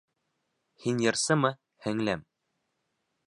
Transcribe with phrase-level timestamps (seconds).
[0.85, 1.53] Һин йырсымы,
[1.87, 2.25] һеңлем?